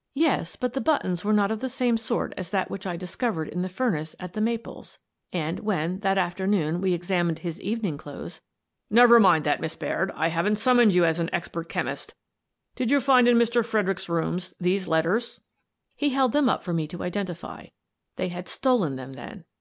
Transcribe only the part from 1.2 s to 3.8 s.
were not of the same sort as that which I discovered in the